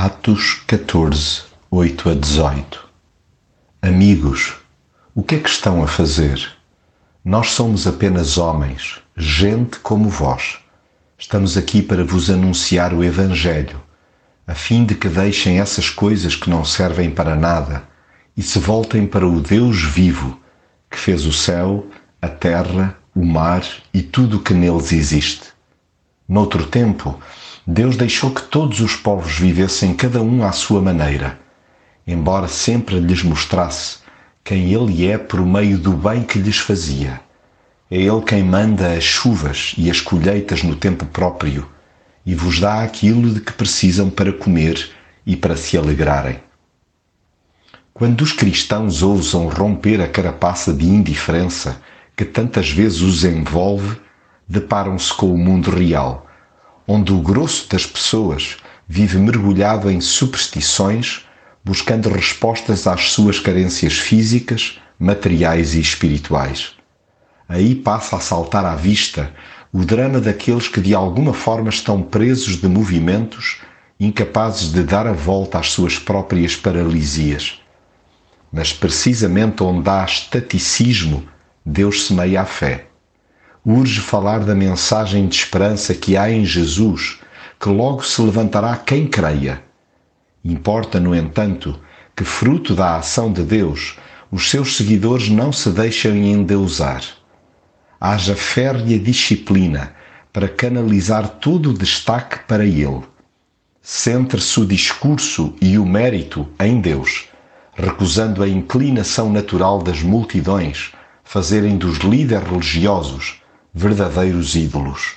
Atos 0.00 0.62
14, 0.68 1.42
8 1.72 2.10
a 2.10 2.14
18 2.14 2.88
Amigos, 3.82 4.54
o 5.12 5.24
que 5.24 5.34
é 5.34 5.40
que 5.40 5.48
estão 5.48 5.82
a 5.82 5.88
fazer? 5.88 6.52
Nós 7.24 7.50
somos 7.50 7.84
apenas 7.84 8.38
homens, 8.38 9.00
gente 9.16 9.80
como 9.80 10.08
vós. 10.08 10.60
Estamos 11.18 11.56
aqui 11.56 11.82
para 11.82 12.04
vos 12.04 12.30
anunciar 12.30 12.94
o 12.94 13.02
Evangelho, 13.02 13.82
a 14.46 14.54
fim 14.54 14.84
de 14.84 14.94
que 14.94 15.08
deixem 15.08 15.58
essas 15.58 15.90
coisas 15.90 16.36
que 16.36 16.48
não 16.48 16.64
servem 16.64 17.10
para 17.10 17.34
nada 17.34 17.82
e 18.36 18.42
se 18.42 18.60
voltem 18.60 19.04
para 19.04 19.26
o 19.26 19.40
Deus 19.40 19.82
vivo, 19.82 20.40
que 20.88 20.96
fez 20.96 21.26
o 21.26 21.32
céu, 21.32 21.84
a 22.22 22.28
terra, 22.28 22.96
o 23.12 23.26
mar 23.26 23.66
e 23.92 24.00
tudo 24.00 24.36
o 24.36 24.42
que 24.42 24.54
neles 24.54 24.92
existe. 24.92 25.48
Noutro 26.28 26.66
tempo, 26.66 27.20
Deus 27.70 27.98
deixou 27.98 28.30
que 28.30 28.40
todos 28.40 28.80
os 28.80 28.96
povos 28.96 29.38
vivessem 29.38 29.92
cada 29.92 30.22
um 30.22 30.42
à 30.42 30.52
sua 30.52 30.80
maneira, 30.80 31.38
embora 32.06 32.48
sempre 32.48 32.98
lhes 32.98 33.22
mostrasse 33.22 33.98
quem 34.42 34.72
Ele 34.72 35.06
é 35.06 35.18
por 35.18 35.44
meio 35.44 35.76
do 35.76 35.92
bem 35.92 36.22
que 36.22 36.38
lhes 36.38 36.56
fazia. 36.56 37.20
É 37.90 37.98
Ele 37.98 38.22
quem 38.22 38.42
manda 38.42 38.94
as 38.94 39.04
chuvas 39.04 39.74
e 39.76 39.90
as 39.90 40.00
colheitas 40.00 40.62
no 40.62 40.76
tempo 40.76 41.04
próprio 41.04 41.68
e 42.24 42.34
vos 42.34 42.58
dá 42.58 42.82
aquilo 42.82 43.34
de 43.34 43.40
que 43.42 43.52
precisam 43.52 44.08
para 44.08 44.32
comer 44.32 44.90
e 45.26 45.36
para 45.36 45.54
se 45.54 45.76
alegrarem. 45.76 46.40
Quando 47.92 48.22
os 48.22 48.32
cristãos 48.32 49.02
ousam 49.02 49.46
romper 49.46 50.00
a 50.00 50.08
carapaça 50.08 50.72
de 50.72 50.86
indiferença 50.86 51.82
que 52.16 52.24
tantas 52.24 52.70
vezes 52.70 53.02
os 53.02 53.24
envolve, 53.24 54.00
deparam-se 54.48 55.12
com 55.12 55.30
o 55.30 55.36
mundo 55.36 55.70
real, 55.70 56.27
onde 56.88 57.12
o 57.12 57.20
grosso 57.20 57.68
das 57.68 57.86
pessoas 57.86 58.56
vive 58.88 59.18
mergulhado 59.18 59.90
em 59.90 60.00
superstições, 60.00 61.26
buscando 61.64 62.08
respostas 62.08 62.86
às 62.86 63.12
suas 63.12 63.38
carências 63.38 63.98
físicas, 63.98 64.80
materiais 64.98 65.74
e 65.74 65.80
espirituais. 65.80 66.72
Aí 67.48 67.74
passa 67.74 68.16
a 68.16 68.20
saltar 68.20 68.64
à 68.64 68.74
vista 68.74 69.32
o 69.72 69.84
drama 69.84 70.20
daqueles 70.20 70.66
que 70.66 70.80
de 70.80 70.94
alguma 70.94 71.34
forma 71.34 71.68
estão 71.68 72.02
presos 72.02 72.60
de 72.60 72.66
movimentos 72.66 73.58
incapazes 74.00 74.72
de 74.72 74.82
dar 74.82 75.06
a 75.06 75.12
volta 75.12 75.58
às 75.58 75.70
suas 75.70 75.98
próprias 75.98 76.56
paralisias 76.56 77.60
mas 78.52 78.72
precisamente 78.72 79.62
onde 79.62 79.88
há 79.88 80.04
estaticismo, 80.04 81.26
Deus 81.64 82.06
semeia 82.06 82.42
a 82.42 82.46
fé. 82.46 82.87
Urge 83.64 84.00
falar 84.00 84.40
da 84.40 84.54
mensagem 84.54 85.26
de 85.26 85.36
esperança 85.36 85.94
que 85.94 86.16
há 86.16 86.30
em 86.30 86.44
Jesus, 86.44 87.18
que 87.60 87.68
logo 87.68 88.02
se 88.02 88.20
levantará 88.22 88.76
quem 88.76 89.06
creia. 89.06 89.62
Importa, 90.44 90.98
no 90.98 91.14
entanto, 91.14 91.78
que, 92.16 92.24
fruto 92.24 92.74
da 92.74 92.96
ação 92.96 93.32
de 93.32 93.42
Deus, 93.42 93.98
os 94.30 94.48
seus 94.50 94.76
seguidores 94.76 95.28
não 95.28 95.52
se 95.52 95.70
deixem 95.70 96.32
endeusar. 96.32 97.02
Haja 98.00 98.34
férrea 98.34 98.98
disciplina 98.98 99.94
para 100.32 100.48
canalizar 100.48 101.28
todo 101.28 101.70
o 101.70 101.74
destaque 101.74 102.38
para 102.46 102.64
Ele. 102.64 103.02
Centre-se 103.82 104.60
o 104.60 104.66
discurso 104.66 105.54
e 105.60 105.78
o 105.78 105.84
mérito 105.84 106.48
em 106.60 106.80
Deus 106.80 107.28
recusando 107.78 108.42
a 108.42 108.48
inclinação 108.48 109.30
natural 109.30 109.80
das 109.80 110.02
multidões 110.02 110.90
fazerem 111.22 111.78
dos 111.78 111.98
líderes 111.98 112.48
religiosos 112.48 113.40
verdadeiros 113.78 114.56
ídolos. 114.56 115.16